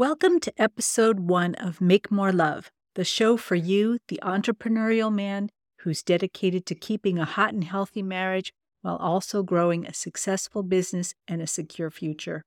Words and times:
Welcome 0.00 0.40
to 0.40 0.52
episode 0.56 1.20
one 1.20 1.54
of 1.56 1.82
Make 1.82 2.10
More 2.10 2.32
Love, 2.32 2.70
the 2.94 3.04
show 3.04 3.36
for 3.36 3.54
you, 3.54 3.98
the 4.08 4.18
entrepreneurial 4.22 5.12
man 5.12 5.50
who's 5.80 6.02
dedicated 6.02 6.64
to 6.64 6.74
keeping 6.74 7.18
a 7.18 7.26
hot 7.26 7.52
and 7.52 7.64
healthy 7.64 8.02
marriage 8.02 8.50
while 8.80 8.96
also 8.96 9.42
growing 9.42 9.84
a 9.84 9.92
successful 9.92 10.62
business 10.62 11.12
and 11.28 11.42
a 11.42 11.46
secure 11.46 11.90
future. 11.90 12.42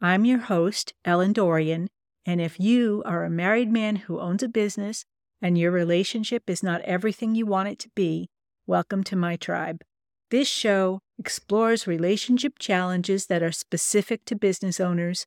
I'm 0.00 0.24
your 0.24 0.40
host, 0.40 0.94
Ellen 1.04 1.32
Dorian, 1.32 1.86
and 2.26 2.40
if 2.40 2.58
you 2.58 3.04
are 3.06 3.22
a 3.22 3.30
married 3.30 3.70
man 3.70 3.94
who 3.94 4.18
owns 4.18 4.42
a 4.42 4.48
business 4.48 5.04
and 5.40 5.56
your 5.56 5.70
relationship 5.70 6.50
is 6.50 6.60
not 6.60 6.80
everything 6.80 7.36
you 7.36 7.46
want 7.46 7.68
it 7.68 7.78
to 7.78 7.90
be, 7.94 8.30
welcome 8.66 9.04
to 9.04 9.14
my 9.14 9.36
tribe. 9.36 9.84
This 10.32 10.48
show 10.48 10.98
explores 11.20 11.86
relationship 11.86 12.58
challenges 12.58 13.26
that 13.26 13.44
are 13.44 13.52
specific 13.52 14.24
to 14.24 14.34
business 14.34 14.80
owners 14.80 15.24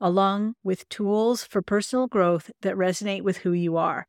along 0.00 0.54
with 0.62 0.88
tools 0.88 1.44
for 1.44 1.62
personal 1.62 2.06
growth 2.06 2.50
that 2.62 2.74
resonate 2.74 3.22
with 3.22 3.38
who 3.38 3.52
you 3.52 3.76
are. 3.76 4.06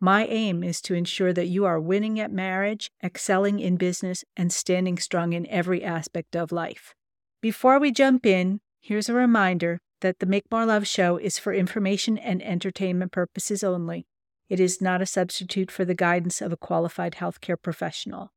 My 0.00 0.26
aim 0.26 0.62
is 0.62 0.80
to 0.82 0.94
ensure 0.94 1.32
that 1.32 1.46
you 1.46 1.64
are 1.64 1.80
winning 1.80 2.20
at 2.20 2.30
marriage, 2.30 2.90
excelling 3.02 3.60
in 3.60 3.76
business, 3.76 4.24
and 4.36 4.52
standing 4.52 4.98
strong 4.98 5.32
in 5.32 5.46
every 5.48 5.82
aspect 5.82 6.36
of 6.36 6.52
life. 6.52 6.94
Before 7.40 7.78
we 7.78 7.90
jump 7.90 8.26
in, 8.26 8.60
here's 8.80 9.08
a 9.08 9.14
reminder 9.14 9.80
that 10.02 10.18
the 10.18 10.26
Make 10.26 10.44
More 10.50 10.66
Love 10.66 10.86
show 10.86 11.16
is 11.16 11.38
for 11.38 11.54
information 11.54 12.18
and 12.18 12.42
entertainment 12.42 13.12
purposes 13.12 13.64
only. 13.64 14.06
It 14.48 14.60
is 14.60 14.82
not 14.82 15.02
a 15.02 15.06
substitute 15.06 15.70
for 15.70 15.84
the 15.84 15.94
guidance 15.94 16.40
of 16.42 16.52
a 16.52 16.56
qualified 16.56 17.14
healthcare 17.14 17.60
professional. 17.60 18.32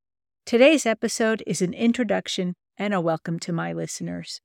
Today's 0.45 0.85
episode 0.85 1.43
is 1.45 1.61
an 1.61 1.73
introduction 1.73 2.55
and 2.77 2.93
a 2.93 3.01
welcome 3.01 3.37
to 3.39 3.51
my 3.51 3.73
listeners. 3.73 4.39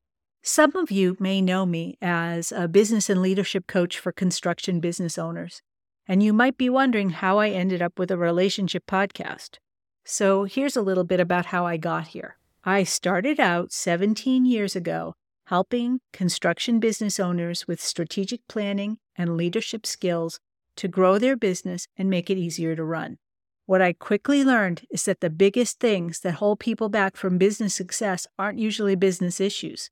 Some 0.47 0.77
of 0.77 0.91
you 0.91 1.17
may 1.19 1.41
know 1.41 1.65
me 1.65 1.97
as 2.03 2.53
a 2.53 2.69
business 2.69 3.09
and 3.09 3.23
leadership 3.23 3.67
coach 3.67 3.99
for 3.99 4.13
construction 4.13 4.79
business 4.79 5.17
owners, 5.17 5.63
and 6.07 6.23
you 6.23 6.35
might 6.35 6.59
be 6.59 6.69
wondering 6.69 7.09
how 7.09 7.39
I 7.39 7.49
ended 7.49 7.81
up 7.81 7.99
with 7.99 8.11
a 8.11 8.19
relationship 8.19 8.85
podcast. 8.87 9.57
So 10.05 10.45
here's 10.45 10.77
a 10.77 10.83
little 10.83 11.05
bit 11.05 11.19
about 11.19 11.47
how 11.47 11.65
I 11.65 11.79
got 11.79 12.09
here. 12.09 12.37
I 12.63 12.85
started 12.85 13.41
out 13.41 13.73
17 13.73 14.45
years 14.45 14.77
ago 14.77 15.15
helping 15.47 16.01
construction 16.13 16.79
business 16.79 17.19
owners 17.19 17.67
with 17.67 17.81
strategic 17.81 18.47
planning 18.47 18.99
and 19.17 19.39
leadership 19.39 19.87
skills 19.87 20.41
to 20.77 20.89
grow 20.89 21.17
their 21.19 21.37
business 21.37 21.89
and 21.97 22.11
make 22.11 22.29
it 22.29 22.37
easier 22.37 22.77
to 22.77 22.85
run. 22.85 23.17
What 23.65 23.81
I 23.81 23.95
quickly 23.95 24.45
learned 24.45 24.83
is 24.91 25.07
that 25.07 25.23
the 25.23 25.31
biggest 25.31 25.81
things 25.81 26.21
that 26.21 26.35
hold 26.35 26.61
people 26.61 26.91
back 26.91 27.17
from 27.17 27.39
business 27.39 27.75
success 27.75 28.27
aren't 28.39 28.59
usually 28.59 28.95
business 28.95 29.41
issues 29.41 29.89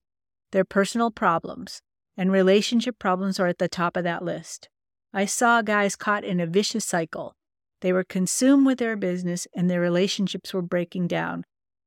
their 0.52 0.64
personal 0.64 1.10
problems, 1.10 1.80
and 2.16 2.30
relationship 2.30 2.98
problems 2.98 3.40
are 3.40 3.48
at 3.48 3.58
the 3.58 3.68
top 3.68 3.96
of 3.96 4.04
that 4.04 4.24
list. 4.24 4.68
I 5.12 5.24
saw 5.24 5.60
guys 5.62 5.96
caught 5.96 6.24
in 6.24 6.40
a 6.40 6.46
vicious 6.46 6.84
cycle. 6.84 7.34
They 7.80 7.92
were 7.92 8.04
consumed 8.04 8.64
with 8.64 8.78
their 8.78 8.96
business 8.96 9.46
and 9.54 9.68
their 9.68 9.80
relationships 9.80 10.54
were 10.54 10.62
breaking 10.62 11.08
down, 11.08 11.44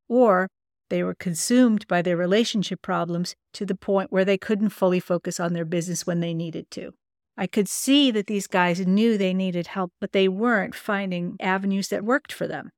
or 0.09 0.49
they 0.89 1.01
were 1.03 1.15
consumed 1.15 1.87
by 1.87 2.01
their 2.01 2.17
relationship 2.17 2.81
problems 2.81 3.35
to 3.53 3.65
the 3.65 3.75
point 3.75 4.11
where 4.11 4.25
they 4.25 4.37
couldn't 4.37 4.69
fully 4.69 4.99
focus 4.99 5.39
on 5.39 5.53
their 5.53 5.65
business 5.65 6.05
when 6.05 6.19
they 6.19 6.33
needed 6.33 6.69
to. 6.71 6.93
I 7.37 7.47
could 7.47 7.67
see 7.67 8.11
that 8.11 8.27
these 8.27 8.47
guys 8.47 8.85
knew 8.85 9.17
they 9.17 9.33
needed 9.33 9.67
help, 9.67 9.91
but 9.99 10.11
they 10.11 10.27
weren't 10.27 10.75
finding 10.75 11.35
avenues 11.39 11.89
that 11.89 12.05
worked 12.05 12.31
for 12.31 12.47
them. 12.47 12.69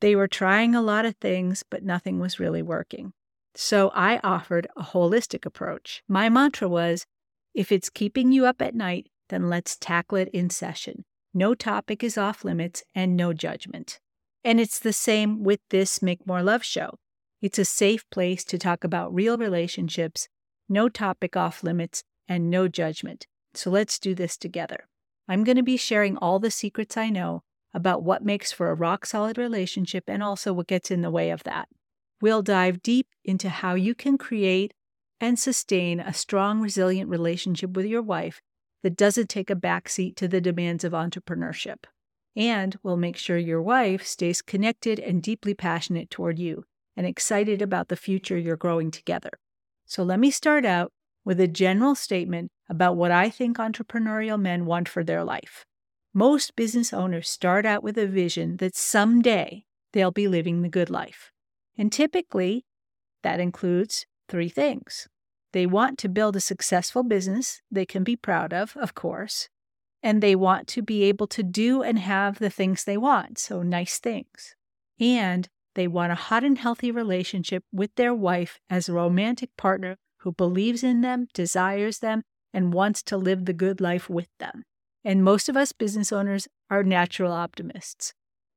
They 0.00 0.14
were 0.14 0.28
trying 0.28 0.74
a 0.74 0.82
lot 0.82 1.04
of 1.04 1.16
things, 1.16 1.64
but 1.68 1.82
nothing 1.82 2.20
was 2.20 2.38
really 2.38 2.62
working. 2.62 3.12
So 3.54 3.90
I 3.94 4.18
offered 4.24 4.66
a 4.76 4.82
holistic 4.82 5.46
approach. 5.46 6.02
My 6.08 6.28
mantra 6.28 6.68
was 6.68 7.06
if 7.54 7.70
it's 7.70 7.88
keeping 7.88 8.32
you 8.32 8.46
up 8.46 8.60
at 8.60 8.74
night, 8.74 9.08
then 9.28 9.48
let's 9.48 9.76
tackle 9.76 10.18
it 10.18 10.28
in 10.32 10.50
session. 10.50 11.04
No 11.32 11.54
topic 11.54 12.02
is 12.02 12.18
off 12.18 12.44
limits 12.44 12.82
and 12.94 13.16
no 13.16 13.32
judgment. 13.32 14.00
And 14.42 14.60
it's 14.60 14.78
the 14.78 14.92
same 14.92 15.42
with 15.42 15.60
this 15.70 16.02
Make 16.02 16.26
More 16.26 16.42
Love 16.42 16.64
show. 16.64 16.98
It's 17.40 17.58
a 17.58 17.64
safe 17.64 18.08
place 18.10 18.44
to 18.44 18.58
talk 18.58 18.84
about 18.84 19.14
real 19.14 19.36
relationships, 19.36 20.28
no 20.68 20.88
topic 20.88 21.36
off 21.36 21.62
limits, 21.62 22.02
and 22.28 22.50
no 22.50 22.68
judgment. 22.68 23.26
So 23.54 23.70
let's 23.70 23.98
do 23.98 24.14
this 24.14 24.36
together. 24.36 24.88
I'm 25.28 25.44
going 25.44 25.56
to 25.56 25.62
be 25.62 25.76
sharing 25.76 26.16
all 26.18 26.38
the 26.38 26.50
secrets 26.50 26.96
I 26.96 27.08
know 27.08 27.42
about 27.72 28.02
what 28.02 28.24
makes 28.24 28.52
for 28.52 28.70
a 28.70 28.74
rock 28.74 29.06
solid 29.06 29.38
relationship 29.38 30.04
and 30.06 30.22
also 30.22 30.52
what 30.52 30.66
gets 30.66 30.90
in 30.90 31.02
the 31.02 31.10
way 31.10 31.30
of 31.30 31.44
that. 31.44 31.68
We'll 32.24 32.40
dive 32.40 32.82
deep 32.82 33.08
into 33.22 33.50
how 33.50 33.74
you 33.74 33.94
can 33.94 34.16
create 34.16 34.72
and 35.20 35.38
sustain 35.38 36.00
a 36.00 36.14
strong, 36.14 36.62
resilient 36.62 37.10
relationship 37.10 37.76
with 37.76 37.84
your 37.84 38.00
wife 38.00 38.40
that 38.82 38.96
doesn't 38.96 39.28
take 39.28 39.50
a 39.50 39.54
backseat 39.54 40.16
to 40.16 40.26
the 40.26 40.40
demands 40.40 40.84
of 40.84 40.92
entrepreneurship. 40.94 41.84
And 42.34 42.78
we'll 42.82 42.96
make 42.96 43.18
sure 43.18 43.36
your 43.36 43.60
wife 43.60 44.06
stays 44.06 44.40
connected 44.40 44.98
and 44.98 45.22
deeply 45.22 45.52
passionate 45.52 46.08
toward 46.08 46.38
you 46.38 46.64
and 46.96 47.06
excited 47.06 47.60
about 47.60 47.88
the 47.88 47.94
future 47.94 48.38
you're 48.38 48.56
growing 48.56 48.90
together. 48.90 49.32
So 49.84 50.02
let 50.02 50.18
me 50.18 50.30
start 50.30 50.64
out 50.64 50.92
with 51.26 51.38
a 51.38 51.46
general 51.46 51.94
statement 51.94 52.50
about 52.70 52.96
what 52.96 53.10
I 53.10 53.28
think 53.28 53.58
entrepreneurial 53.58 54.40
men 54.40 54.64
want 54.64 54.88
for 54.88 55.04
their 55.04 55.24
life. 55.24 55.66
Most 56.14 56.56
business 56.56 56.90
owners 56.90 57.28
start 57.28 57.66
out 57.66 57.82
with 57.82 57.98
a 57.98 58.06
vision 58.06 58.56
that 58.60 58.74
someday 58.74 59.66
they'll 59.92 60.10
be 60.10 60.26
living 60.26 60.62
the 60.62 60.70
good 60.70 60.88
life. 60.88 61.33
And 61.76 61.92
typically, 61.92 62.64
that 63.22 63.40
includes 63.40 64.06
three 64.28 64.48
things. 64.48 65.08
They 65.52 65.66
want 65.66 65.98
to 65.98 66.08
build 66.08 66.36
a 66.36 66.40
successful 66.40 67.02
business 67.02 67.60
they 67.70 67.86
can 67.86 68.04
be 68.04 68.16
proud 68.16 68.52
of, 68.52 68.76
of 68.76 68.94
course, 68.94 69.48
and 70.02 70.20
they 70.20 70.34
want 70.34 70.66
to 70.68 70.82
be 70.82 71.04
able 71.04 71.26
to 71.28 71.42
do 71.42 71.82
and 71.82 71.98
have 71.98 72.38
the 72.38 72.50
things 72.50 72.84
they 72.84 72.96
want, 72.96 73.38
so 73.38 73.62
nice 73.62 73.98
things. 73.98 74.54
And 75.00 75.48
they 75.74 75.88
want 75.88 76.12
a 76.12 76.16
hot 76.16 76.44
and 76.44 76.58
healthy 76.58 76.90
relationship 76.90 77.64
with 77.72 77.94
their 77.96 78.14
wife 78.14 78.58
as 78.68 78.88
a 78.88 78.92
romantic 78.92 79.50
partner 79.56 79.96
who 80.18 80.32
believes 80.32 80.82
in 80.82 81.00
them, 81.00 81.28
desires 81.34 81.98
them, 81.98 82.22
and 82.52 82.72
wants 82.72 83.02
to 83.04 83.16
live 83.16 83.44
the 83.44 83.52
good 83.52 83.80
life 83.80 84.08
with 84.08 84.28
them. 84.38 84.64
And 85.04 85.22
most 85.22 85.48
of 85.48 85.56
us 85.56 85.72
business 85.72 86.12
owners 86.12 86.48
are 86.70 86.82
natural 86.82 87.32
optimists. 87.32 88.14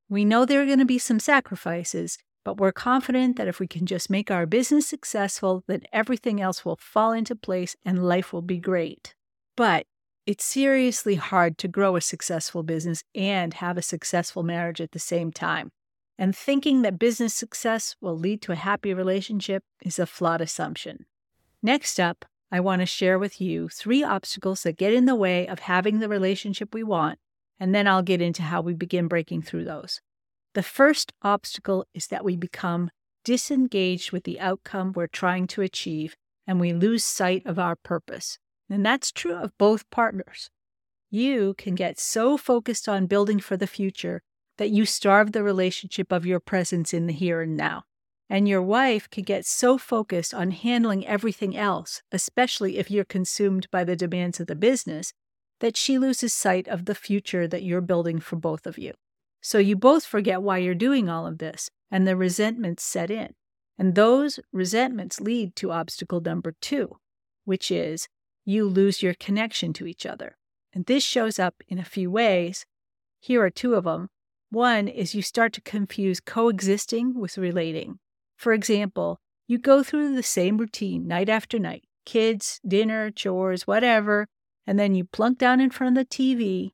We 0.09 0.23
know 0.23 0.45
there 0.45 0.61
are 0.61 0.65
going 0.65 0.79
to 0.79 0.85
be 0.85 0.99
some 0.99 1.19
sacrifices, 1.19 2.17
but 2.47 2.61
we're 2.61 2.71
confident 2.71 3.35
that 3.35 3.49
if 3.49 3.59
we 3.59 3.67
can 3.67 3.85
just 3.85 4.09
make 4.09 4.31
our 4.31 4.45
business 4.45 4.87
successful, 4.87 5.65
then 5.67 5.81
everything 5.91 6.39
else 6.39 6.63
will 6.63 6.77
fall 6.77 7.11
into 7.11 7.35
place 7.35 7.75
and 7.83 8.07
life 8.07 8.31
will 8.31 8.41
be 8.41 8.57
great. 8.57 9.13
But 9.57 9.85
it's 10.25 10.45
seriously 10.45 11.15
hard 11.15 11.57
to 11.57 11.67
grow 11.67 11.97
a 11.97 12.01
successful 12.01 12.63
business 12.63 13.03
and 13.13 13.53
have 13.55 13.77
a 13.77 13.81
successful 13.81 14.43
marriage 14.43 14.79
at 14.79 14.93
the 14.93 14.97
same 14.97 15.29
time. 15.29 15.73
And 16.17 16.33
thinking 16.33 16.83
that 16.83 16.97
business 16.97 17.33
success 17.33 17.97
will 17.99 18.17
lead 18.17 18.41
to 18.43 18.53
a 18.53 18.55
happy 18.55 18.93
relationship 18.93 19.65
is 19.83 19.99
a 19.99 20.05
flawed 20.05 20.39
assumption. 20.39 21.05
Next 21.61 21.99
up, 21.99 22.23
I 22.49 22.61
want 22.61 22.79
to 22.79 22.85
share 22.85 23.19
with 23.19 23.41
you 23.41 23.67
three 23.67 24.05
obstacles 24.05 24.63
that 24.63 24.77
get 24.77 24.93
in 24.93 25.03
the 25.03 25.15
way 25.15 25.49
of 25.49 25.59
having 25.59 25.99
the 25.99 26.07
relationship 26.07 26.73
we 26.73 26.83
want, 26.83 27.19
and 27.59 27.75
then 27.75 27.89
I'll 27.89 28.03
get 28.03 28.21
into 28.21 28.43
how 28.43 28.61
we 28.61 28.73
begin 28.73 29.09
breaking 29.09 29.41
through 29.41 29.65
those. 29.65 29.99
The 30.57 30.63
first 30.63 31.13
obstacle 31.21 31.85
is 31.93 32.07
that 32.07 32.25
we 32.25 32.35
become 32.35 32.89
disengaged 33.23 34.11
with 34.11 34.23
the 34.23 34.39
outcome 34.39 34.91
we're 34.91 35.05
trying 35.05 35.45
to 35.49 35.61
achieve 35.61 36.15
and 36.47 36.59
we 36.59 36.73
lose 36.73 37.03
sight 37.03 37.45
of 37.45 37.59
our 37.59 37.75
purpose. 37.75 38.39
And 38.67 38.83
that's 38.83 39.11
true 39.11 39.35
of 39.35 39.55
both 39.59 39.87
partners. 39.91 40.49
You 41.11 41.53
can 41.59 41.75
get 41.75 41.99
so 41.99 42.37
focused 42.37 42.89
on 42.89 43.05
building 43.05 43.39
for 43.39 43.55
the 43.55 43.67
future 43.67 44.23
that 44.57 44.71
you 44.71 44.87
starve 44.87 45.31
the 45.31 45.43
relationship 45.43 46.11
of 46.11 46.25
your 46.25 46.39
presence 46.39 46.91
in 46.91 47.05
the 47.05 47.13
here 47.13 47.39
and 47.41 47.55
now. 47.55 47.83
And 48.27 48.49
your 48.49 48.63
wife 48.63 49.07
can 49.11 49.25
get 49.25 49.45
so 49.45 49.77
focused 49.77 50.33
on 50.33 50.49
handling 50.49 51.05
everything 51.05 51.55
else, 51.55 52.01
especially 52.11 52.79
if 52.79 52.89
you're 52.89 53.05
consumed 53.05 53.67
by 53.69 53.83
the 53.83 53.95
demands 53.95 54.39
of 54.39 54.47
the 54.47 54.55
business, 54.55 55.13
that 55.59 55.77
she 55.77 55.99
loses 55.99 56.33
sight 56.33 56.67
of 56.67 56.85
the 56.85 56.95
future 56.95 57.47
that 57.47 57.61
you're 57.61 57.79
building 57.79 58.19
for 58.19 58.37
both 58.37 58.65
of 58.65 58.79
you. 58.79 58.93
So 59.47 59.59
you 59.59 59.77
both 59.77 60.03
forget 60.03 60.41
why 60.41 60.57
you're 60.57 60.75
doing 60.75 61.07
all 61.07 61.25
of 61.25 61.37
this, 61.37 61.69
and 61.89 62.05
the 62.05 62.17
resentments 62.17 62.83
set 62.83 63.09
in. 63.09 63.33
And 63.77 63.95
those 63.95 64.41
resentments 64.51 65.21
lead 65.21 65.55
to 65.55 65.71
obstacle 65.71 66.19
number 66.19 66.55
two, 66.59 66.97
which 67.45 67.71
is 67.71 68.09
you 68.43 68.65
lose 68.67 69.01
your 69.01 69.13
connection 69.13 69.71
to 69.71 69.87
each 69.87 70.05
other. 70.05 70.35
And 70.73 70.85
this 70.85 71.01
shows 71.01 71.39
up 71.39 71.63
in 71.69 71.79
a 71.79 71.85
few 71.85 72.11
ways. 72.11 72.65
Here 73.21 73.41
are 73.41 73.49
two 73.49 73.75
of 73.75 73.85
them. 73.85 74.09
One 74.49 74.89
is 74.89 75.15
you 75.15 75.21
start 75.21 75.53
to 75.53 75.61
confuse 75.61 76.19
coexisting 76.19 77.17
with 77.17 77.37
relating. 77.37 77.99
For 78.35 78.51
example, 78.51 79.17
you 79.47 79.59
go 79.59 79.81
through 79.81 80.13
the 80.13 80.23
same 80.23 80.57
routine 80.57 81.07
night 81.07 81.29
after 81.29 81.57
night 81.57 81.85
kids, 82.03 82.59
dinner, 82.67 83.11
chores, 83.11 83.65
whatever, 83.65 84.27
and 84.65 84.77
then 84.77 84.93
you 84.93 85.05
plunk 85.05 85.37
down 85.37 85.61
in 85.61 85.69
front 85.69 85.97
of 85.97 86.05
the 86.05 86.13
TV, 86.13 86.71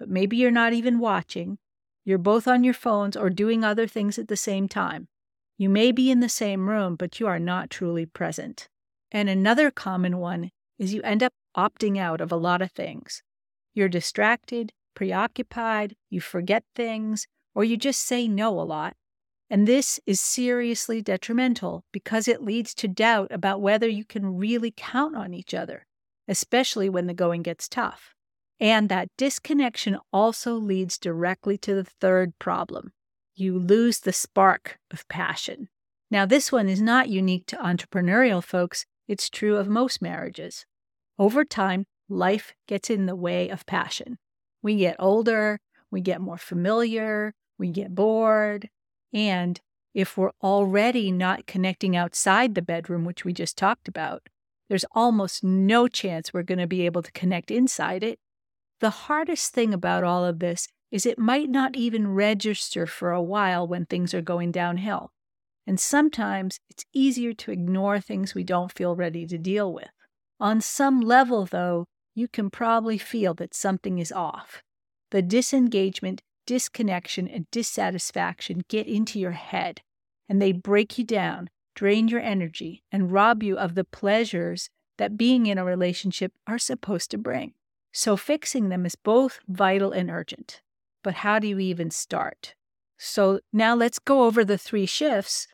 but 0.00 0.08
maybe 0.08 0.36
you're 0.36 0.50
not 0.50 0.72
even 0.72 0.98
watching, 0.98 1.58
you're 2.06 2.18
both 2.18 2.46
on 2.46 2.62
your 2.62 2.72
phones 2.72 3.16
or 3.16 3.28
doing 3.28 3.64
other 3.64 3.88
things 3.88 4.16
at 4.16 4.28
the 4.28 4.36
same 4.36 4.68
time. 4.68 5.08
You 5.58 5.68
may 5.68 5.90
be 5.90 6.08
in 6.08 6.20
the 6.20 6.28
same 6.28 6.68
room, 6.68 6.94
but 6.94 7.18
you 7.18 7.26
are 7.26 7.40
not 7.40 7.68
truly 7.68 8.06
present. 8.06 8.68
And 9.10 9.28
another 9.28 9.72
common 9.72 10.18
one 10.18 10.50
is 10.78 10.94
you 10.94 11.02
end 11.02 11.24
up 11.24 11.32
opting 11.56 11.98
out 11.98 12.20
of 12.20 12.30
a 12.30 12.36
lot 12.36 12.62
of 12.62 12.70
things. 12.70 13.22
You're 13.74 13.88
distracted, 13.88 14.72
preoccupied, 14.94 15.96
you 16.08 16.20
forget 16.20 16.62
things, 16.76 17.26
or 17.56 17.64
you 17.64 17.76
just 17.76 18.00
say 18.00 18.28
no 18.28 18.50
a 18.60 18.62
lot. 18.62 18.94
And 19.50 19.66
this 19.66 19.98
is 20.06 20.20
seriously 20.20 21.02
detrimental 21.02 21.84
because 21.92 22.28
it 22.28 22.42
leads 22.42 22.72
to 22.74 22.88
doubt 22.88 23.32
about 23.32 23.60
whether 23.60 23.88
you 23.88 24.04
can 24.04 24.36
really 24.36 24.72
count 24.76 25.16
on 25.16 25.34
each 25.34 25.54
other, 25.54 25.86
especially 26.28 26.88
when 26.88 27.08
the 27.08 27.14
going 27.14 27.42
gets 27.42 27.68
tough. 27.68 28.15
And 28.58 28.88
that 28.88 29.08
disconnection 29.18 29.98
also 30.12 30.54
leads 30.54 30.98
directly 30.98 31.58
to 31.58 31.74
the 31.74 31.84
third 31.84 32.38
problem 32.38 32.92
you 33.36 33.58
lose 33.58 34.00
the 34.00 34.12
spark 34.12 34.78
of 34.90 35.06
passion. 35.08 35.68
Now, 36.10 36.24
this 36.24 36.50
one 36.50 36.68
is 36.68 36.80
not 36.80 37.10
unique 37.10 37.46
to 37.48 37.56
entrepreneurial 37.56 38.42
folks, 38.42 38.86
it's 39.06 39.28
true 39.28 39.56
of 39.56 39.68
most 39.68 40.00
marriages. 40.00 40.64
Over 41.18 41.44
time, 41.44 41.84
life 42.08 42.54
gets 42.66 42.88
in 42.88 43.06
the 43.06 43.16
way 43.16 43.48
of 43.48 43.66
passion. 43.66 44.18
We 44.62 44.76
get 44.76 44.96
older, 44.98 45.60
we 45.90 46.00
get 46.00 46.20
more 46.20 46.38
familiar, 46.38 47.34
we 47.58 47.68
get 47.68 47.94
bored, 47.94 48.68
and 49.12 49.60
if 49.94 50.16
we're 50.16 50.32
already 50.42 51.10
not 51.10 51.46
connecting 51.46 51.96
outside 51.96 52.54
the 52.54 52.62
bedroom, 52.62 53.04
which 53.04 53.24
we 53.24 53.32
just 53.32 53.56
talked 53.56 53.88
about, 53.88 54.22
there's 54.68 54.84
almost 54.92 55.44
no 55.44 55.88
chance 55.88 56.32
we're 56.32 56.42
going 56.42 56.58
to 56.58 56.66
be 56.66 56.84
able 56.86 57.02
to 57.02 57.12
connect 57.12 57.50
inside 57.50 58.02
it. 58.02 58.18
The 58.80 58.90
hardest 58.90 59.54
thing 59.54 59.72
about 59.72 60.04
all 60.04 60.24
of 60.24 60.38
this 60.38 60.68
is 60.90 61.06
it 61.06 61.18
might 61.18 61.48
not 61.48 61.76
even 61.76 62.14
register 62.14 62.86
for 62.86 63.10
a 63.10 63.22
while 63.22 63.66
when 63.66 63.86
things 63.86 64.12
are 64.12 64.22
going 64.22 64.52
downhill. 64.52 65.10
And 65.66 65.80
sometimes 65.80 66.60
it's 66.68 66.84
easier 66.92 67.32
to 67.32 67.50
ignore 67.50 68.00
things 68.00 68.34
we 68.34 68.44
don't 68.44 68.72
feel 68.72 68.94
ready 68.94 69.26
to 69.26 69.38
deal 69.38 69.72
with. 69.72 69.88
On 70.38 70.60
some 70.60 71.00
level, 71.00 71.44
though, 71.44 71.86
you 72.14 72.28
can 72.28 72.50
probably 72.50 72.98
feel 72.98 73.34
that 73.34 73.54
something 73.54 73.98
is 73.98 74.12
off. 74.12 74.62
The 75.10 75.22
disengagement, 75.22 76.22
disconnection, 76.46 77.26
and 77.26 77.46
dissatisfaction 77.50 78.62
get 78.68 78.86
into 78.86 79.18
your 79.18 79.32
head, 79.32 79.80
and 80.28 80.40
they 80.40 80.52
break 80.52 80.98
you 80.98 81.04
down, 81.04 81.48
drain 81.74 82.08
your 82.08 82.20
energy, 82.20 82.82
and 82.92 83.12
rob 83.12 83.42
you 83.42 83.58
of 83.58 83.74
the 83.74 83.84
pleasures 83.84 84.68
that 84.98 85.16
being 85.16 85.46
in 85.46 85.58
a 85.58 85.64
relationship 85.64 86.32
are 86.46 86.58
supposed 86.58 87.10
to 87.10 87.18
bring. 87.18 87.54
So, 87.98 88.14
fixing 88.18 88.68
them 88.68 88.84
is 88.84 88.94
both 88.94 89.40
vital 89.48 89.90
and 89.90 90.10
urgent. 90.10 90.60
But 91.02 91.14
how 91.14 91.38
do 91.38 91.48
you 91.48 91.58
even 91.58 91.90
start? 91.90 92.54
So, 92.98 93.40
now 93.54 93.74
let's 93.74 93.98
go 93.98 94.24
over 94.24 94.44
the 94.44 94.58
three 94.58 94.84
shifts 94.84 95.48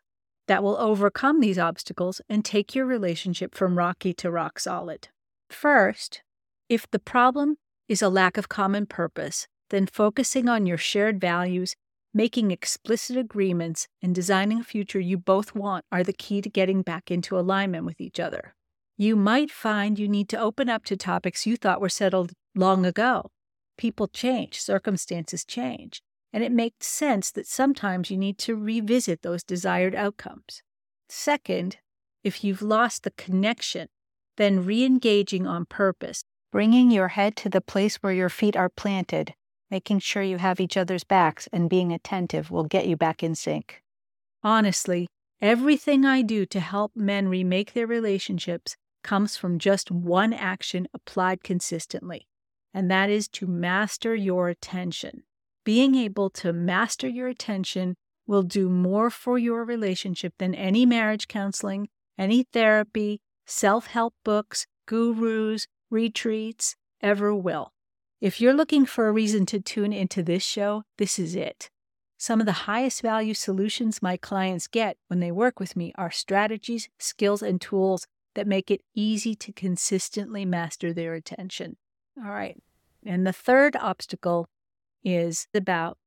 that 0.49 0.61
will 0.61 0.77
overcome 0.77 1.39
these 1.39 1.57
obstacles 1.57 2.21
and 2.29 2.45
take 2.45 2.75
your 2.75 2.85
relationship 2.85 3.55
from 3.55 3.79
rocky 3.79 4.13
to 4.15 4.29
rock 4.29 4.59
solid. 4.59 5.07
First, 5.51 6.25
if 6.69 6.91
the 6.91 6.99
problem 6.99 7.59
is 7.87 8.03
a 8.03 8.09
lack 8.09 8.37
of 8.37 8.49
common 8.49 8.87
purpose, 8.87 9.47
then 9.71 9.87
focusing 9.87 10.49
on 10.49 10.67
your 10.67 10.79
shared 10.79 11.21
values, 11.21 11.77
making 12.13 12.51
explicit 12.51 13.17
agreements, 13.17 13.87
and 14.03 14.17
designing 14.17 14.59
a 14.59 14.65
future 14.65 14.99
you 14.99 15.17
both 15.17 15.55
want 15.55 15.85
are 15.93 16.03
the 16.03 16.13
key 16.13 16.43
to 16.43 16.51
getting 16.51 16.83
back 16.83 17.09
into 17.09 17.39
alignment 17.39 17.85
with 17.85 18.01
each 18.01 18.19
other. 18.19 18.57
You 18.97 19.17
might 19.17 19.51
find 19.51 19.99
you 19.99 20.09
need 20.09 20.29
to 20.31 20.39
open 20.39 20.69
up 20.69 20.85
to 20.85 20.97
topics 20.97 21.47
you 21.47 21.57
thought 21.57 21.81
were 21.81 21.89
settled 21.89 22.33
long 22.55 22.87
ago. 22.87 23.31
People 23.77 24.07
change, 24.09 24.61
circumstances 24.61 25.45
change 25.45 26.03
and 26.33 26.43
it 26.43 26.53
makes 26.53 26.87
sense 26.87 27.31
that 27.31 27.47
sometimes 27.47 28.11
you 28.11 28.17
need 28.17 28.39
to 28.39 28.57
revisit 28.57 29.23
those 29.23 29.43
desired 29.43 29.95
outcomes. 29.95 30.63
Second, 31.09 31.77
if 32.25 32.43
you've 32.43 32.63
lost 32.63 33.03
the 33.03 33.11
connection, 33.13 33.89
then 34.37 34.65
re 34.65 34.85
engaging 34.85 35.47
on 35.47 35.67
purpose, 35.67 36.25
bringing 36.51 36.91
your 36.91 37.09
head 37.09 37.37
to 37.37 37.49
the 37.49 37.61
place 37.61 37.97
where 37.97 38.13
your 38.13 38.31
feet 38.31 38.57
are 38.57 38.71
planted, 38.71 39.35
making 39.71 39.99
sure 39.99 40.23
you 40.23 40.39
have 40.39 40.61
each 40.61 40.77
other's 40.77 41.05
backs, 41.05 41.49
and 41.53 41.69
being 41.69 41.93
attentive 41.93 42.51
will 42.51 42.65
get 42.65 42.87
you 42.87 42.97
back 42.97 43.23
in 43.23 43.35
sync. 43.35 43.83
Honestly, 44.43 45.07
everything 45.41 46.07
I 46.07 46.23
do 46.23 46.47
to 46.47 46.61
help 46.61 46.93
men 46.97 47.29
remake 47.29 47.75
their 47.75 47.87
relationships 47.87 48.77
comes 49.03 49.37
from 49.37 49.59
just 49.59 49.91
one 49.91 50.33
action 50.33 50.89
applied 50.95 51.43
consistently, 51.43 52.27
and 52.73 52.91
that 52.91 53.11
is 53.11 53.29
to 53.29 53.47
master 53.47 54.15
your 54.15 54.49
attention. 54.49 55.25
Being 55.65 55.95
able 55.95 56.31
to 56.31 56.53
master 56.53 57.09
your 57.09 57.29
attention 57.29 57.97
will 58.27 58.43
do 58.43 58.69
more 58.69 59.11
for 59.11 59.39
your 59.39 59.65
relationship 59.65 60.35
than 60.39 60.55
any 60.55 60.87
marriage 60.87 61.29
counseling, 61.29 61.89
any 62.19 62.45
therapy, 62.53 63.21
self 63.47 63.87
help 63.87 64.15
books, 64.25 64.67
gurus, 64.87 65.67
retreats 65.91 66.77
ever 67.01 67.35
will. 67.35 67.73
If 68.21 68.41
you're 68.41 68.55
looking 68.55 68.87
for 68.87 69.09
a 69.09 69.13
reason 69.13 69.47
to 69.47 69.61
tune 69.61 69.93
into 69.93 70.23
this 70.23 70.43
show, 70.43 70.85
this 70.97 71.19
is 71.19 71.35
it. 71.35 71.71
Some 72.19 72.39
of 72.39 72.47
the 72.47 72.53
highest 72.53 73.03
value 73.03 73.35
solutions 73.35 74.01
my 74.01 74.17
clients 74.17 74.69
get 74.69 74.97
when 75.09 75.19
they 75.19 75.33
work 75.33 75.59
with 75.59 75.75
me 75.75 75.93
are 75.97 76.13
strategies, 76.13 76.89
skills, 76.99 77.43
and 77.43 77.61
tools 77.61 78.07
that 78.35 78.47
make 78.47 78.71
it 78.71 78.81
easy 78.95 79.35
to 79.37 79.53
consistently 79.53 80.45
master 80.45 80.93
their 80.93 81.15
attention. 81.15 81.77
All 82.19 82.31
right. 82.31 82.57
And 83.05 83.27
the 83.27 83.33
third 83.33 83.77
obstacle 83.77 84.47
is 85.05 85.47
about 85.55 85.99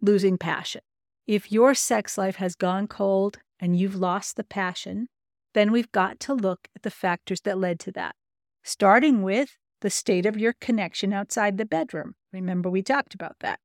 losing 0.00 0.38
passion. 0.38 0.82
If 1.26 1.52
your 1.52 1.74
sex 1.74 2.18
life 2.18 2.36
has 2.36 2.54
gone 2.54 2.88
cold 2.88 3.38
and 3.60 3.78
you've 3.78 3.96
lost 3.96 4.36
the 4.36 4.44
passion, 4.44 5.08
then 5.54 5.70
we've 5.70 5.92
got 5.92 6.18
to 6.20 6.34
look 6.34 6.68
at 6.74 6.82
the 6.82 6.90
factors 6.90 7.42
that 7.42 7.58
led 7.58 7.78
to 7.80 7.92
that, 7.92 8.16
starting 8.62 9.22
with 9.22 9.56
the 9.80 9.90
state 9.90 10.26
of 10.26 10.38
your 10.38 10.54
connection 10.60 11.12
outside 11.12 11.58
the 11.58 11.64
bedroom. 11.64 12.14
Remember, 12.32 12.70
we 12.70 12.82
talked 12.82 13.14
about 13.14 13.36
that, 13.40 13.60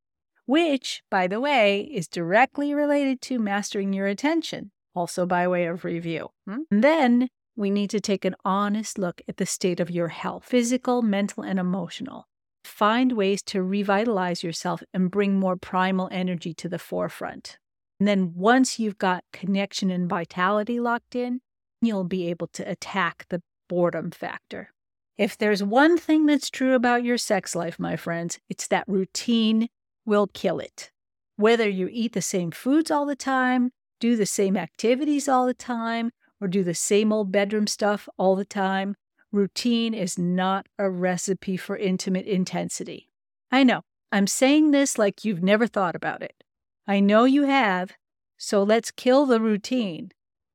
which, 0.46 1.02
by 1.10 1.28
the 1.28 1.40
way, 1.40 1.82
is 1.82 2.08
directly 2.08 2.74
related 2.74 3.22
to 3.22 3.40
mastering 3.40 3.94
your 3.94 4.08
attention, 4.08 4.72
also 4.94 5.26
by 5.26 5.48
way 5.48 5.66
of 5.66 5.86
review. 5.86 6.30
Hmm? 6.48 6.62
Then 6.70 7.30
we 7.58 7.72
need 7.72 7.90
to 7.90 8.00
take 8.00 8.24
an 8.24 8.36
honest 8.46 8.98
look 8.98 9.22
at 9.28 9.38
the 9.38 9.46
state 9.46 9.80
of 9.80 9.90
your 9.90 10.10
health 10.10 10.46
physical, 10.46 11.02
mental, 11.02 11.44
and 11.44 11.60
emotional. 11.60 12.28
Find 12.64 13.14
ways 13.14 13.42
to 13.44 13.64
revitalize 13.64 14.44
yourself 14.44 14.84
and 14.94 15.10
bring 15.10 15.40
more 15.40 15.58
primal 15.58 16.08
energy 16.12 16.54
to 16.54 16.70
the 16.70 16.80
forefront. 16.80 17.58
And 18.00 18.08
then 18.08 18.34
once 18.36 18.78
you've 18.78 18.98
got 18.98 19.24
connection 19.34 19.90
and 19.90 20.08
vitality 20.08 20.80
locked 20.80 21.16
in, 21.16 21.42
you'll 21.82 22.04
be 22.04 22.28
able 22.30 22.48
to 22.48 22.70
attack 22.70 23.26
the 23.30 23.42
boredom 23.68 24.12
factor. 24.12 24.72
If 25.18 25.38
there's 25.38 25.64
one 25.64 25.98
thing 25.98 26.28
that's 26.28 26.52
true 26.52 26.76
about 26.76 27.04
your 27.04 27.18
sex 27.18 27.56
life, 27.56 27.80
my 27.80 27.96
friends, 27.96 28.38
it's 28.50 28.68
that 28.68 28.88
routine 28.88 29.70
will 30.06 30.28
kill 30.28 30.60
it. 30.60 30.92
Whether 31.38 31.68
you 31.68 31.90
eat 31.92 32.14
the 32.14 32.22
same 32.22 32.52
foods 32.52 32.92
all 32.92 33.06
the 33.06 33.16
time, 33.16 33.72
do 34.00 34.16
the 34.16 34.28
same 34.28 34.56
activities 34.56 35.28
all 35.28 35.48
the 35.48 35.56
time, 35.56 36.12
or 36.40 36.48
do 36.48 36.64
the 36.64 36.74
same 36.74 37.12
old 37.12 37.32
bedroom 37.32 37.68
stuff 37.68 38.08
all 38.18 38.36
the 38.36 38.46
time, 38.46 38.96
Routine 39.32 39.94
is 39.94 40.18
not 40.18 40.68
a 40.80 40.90
recipe 40.90 41.58
for 41.58 41.76
intimate 41.76 42.26
intensity. 42.26 43.10
I 43.52 43.64
know, 43.64 43.82
I'm 44.12 44.28
saying 44.28 44.72
this 44.72 44.98
like 44.98 45.26
you've 45.26 45.44
never 45.44 45.68
thought 45.68 45.96
about 45.96 46.22
it. 46.22 46.44
I 46.88 47.02
know 47.02 47.26
you 47.26 47.44
have, 47.44 47.98
so 48.38 48.64
let's 48.64 48.90
kill 48.90 49.26
the 49.26 49.42
routine 49.42 50.12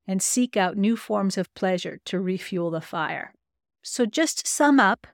and 0.07 0.23
seek 0.23 0.57
out 0.57 0.77
new 0.77 0.97
forms 0.97 1.37
of 1.37 1.53
pleasure 1.55 2.01
to 2.07 2.19
refuel 2.19 2.71
the 2.71 2.81
fire. 2.81 3.35
So, 3.83 4.07
just 4.07 4.41
to 4.41 4.51
sum 4.51 4.81
up, 4.81 5.07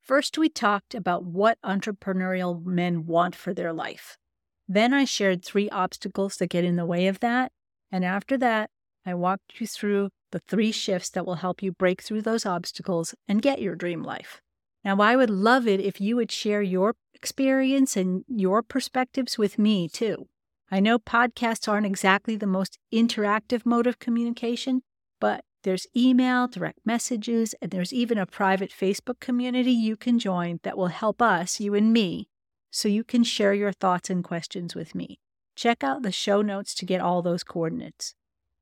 first 0.00 0.38
we 0.38 0.48
talked 0.48 0.94
about 0.94 1.24
what 1.24 1.58
entrepreneurial 1.64 2.64
men 2.64 3.06
want 3.06 3.34
for 3.34 3.52
their 3.52 3.72
life. 3.72 4.16
Then 4.68 4.94
I 4.94 5.04
shared 5.04 5.44
three 5.44 5.68
obstacles 5.70 6.36
that 6.36 6.50
get 6.50 6.64
in 6.64 6.76
the 6.76 6.86
way 6.86 7.08
of 7.08 7.18
that. 7.20 7.50
And 7.90 8.04
after 8.04 8.38
that, 8.38 8.70
I 9.06 9.14
walked 9.14 9.60
you 9.60 9.66
through 9.66 10.10
the 10.32 10.40
three 10.40 10.72
shifts 10.72 11.10
that 11.10 11.26
will 11.26 11.36
help 11.36 11.62
you 11.62 11.72
break 11.72 12.02
through 12.02 12.22
those 12.22 12.46
obstacles 12.46 13.14
and 13.26 13.42
get 13.42 13.60
your 13.60 13.74
dream 13.74 14.02
life. 14.02 14.40
Now, 14.84 15.00
I 15.00 15.16
would 15.16 15.30
love 15.30 15.66
it 15.66 15.80
if 15.80 16.00
you 16.00 16.16
would 16.16 16.30
share 16.30 16.62
your 16.62 16.94
experience 17.14 17.96
and 17.96 18.24
your 18.28 18.62
perspectives 18.62 19.36
with 19.36 19.58
me 19.58 19.88
too. 19.88 20.28
I 20.70 20.80
know 20.80 20.98
podcasts 20.98 21.68
aren't 21.68 21.86
exactly 21.86 22.36
the 22.36 22.46
most 22.46 22.78
interactive 22.92 23.66
mode 23.66 23.86
of 23.86 23.98
communication, 23.98 24.82
but 25.20 25.44
there's 25.64 25.86
email, 25.94 26.48
direct 26.48 26.78
messages, 26.86 27.54
and 27.60 27.70
there's 27.70 27.92
even 27.92 28.16
a 28.16 28.24
private 28.24 28.70
Facebook 28.70 29.20
community 29.20 29.72
you 29.72 29.96
can 29.96 30.18
join 30.18 30.60
that 30.62 30.78
will 30.78 30.86
help 30.86 31.20
us, 31.20 31.60
you 31.60 31.74
and 31.74 31.92
me, 31.92 32.28
so 32.70 32.88
you 32.88 33.04
can 33.04 33.24
share 33.24 33.52
your 33.52 33.72
thoughts 33.72 34.08
and 34.08 34.24
questions 34.24 34.74
with 34.74 34.94
me. 34.94 35.18
Check 35.56 35.84
out 35.84 36.02
the 36.02 36.12
show 36.12 36.40
notes 36.40 36.74
to 36.76 36.86
get 36.86 37.02
all 37.02 37.20
those 37.20 37.42
coordinates. 37.42 38.14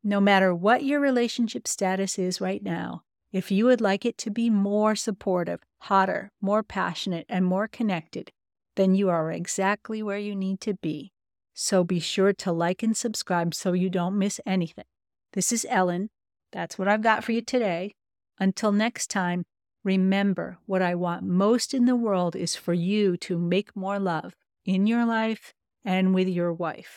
No 0.02 0.21
matter 0.21 0.55
what 0.55 0.85
your 0.85 1.00
relationship 1.00 1.67
status 1.67 2.19
is 2.19 2.40
right 2.40 2.62
now, 2.62 3.02
if 3.33 3.50
you 3.50 3.67
would 3.67 3.81
like 3.81 4.05
it 4.05 4.17
to 4.19 4.31
be 4.31 4.49
more 4.49 4.95
supportive, 4.95 5.61
hotter, 5.81 6.33
more 6.40 6.62
passionate, 6.62 7.26
and 7.28 7.45
more 7.45 7.69
connected, 7.69 8.31
then 8.76 8.95
you 8.95 9.09
are 9.09 9.31
exactly 9.31 10.02
where 10.02 10.19
you 10.19 10.35
need 10.35 10.61
to 10.62 10.75
be. 10.75 11.12
So 11.52 11.85
be 11.85 12.00
sure 12.00 12.33
to 12.33 12.52
like 12.52 12.83
and 12.83 12.97
subscribe 12.97 13.55
so 13.55 13.73
you 13.73 13.90
don't 13.90 14.17
miss 14.17 14.40
anything. 14.47 14.85
This 15.33 15.52
is 15.52 15.67
Ellen. 15.69 16.11
That's 16.52 16.78
what 16.78 16.88
I've 16.88 17.02
got 17.02 17.25
for 17.25 17.33
you 17.33 17.43
today. 17.43 17.95
Until 18.38 18.73
next 18.73 19.11
time, 19.11 19.45
Remember, 19.85 20.59
what 20.67 20.83
I 20.83 20.95
want 20.95 21.23
most 21.23 21.73
in 21.73 21.85
the 21.87 21.97
world 21.97 22.35
is 22.37 22.57
for 22.57 22.75
you 22.75 23.17
to 23.19 23.38
make 23.38 23.76
more 23.76 23.99
love 23.99 24.35
in 24.64 24.87
your 24.87 25.07
life 25.07 25.55
and 25.85 26.14
with 26.14 26.28
your 26.28 26.52
wife. 26.52 26.97